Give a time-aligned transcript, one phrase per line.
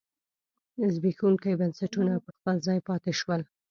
[0.95, 3.41] زبېښونکي بنسټونه په خپل ځای پاتې شول.